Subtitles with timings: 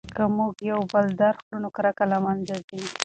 [0.15, 2.81] که موږ یو بل درک کړو نو کرکه له منځه ځي.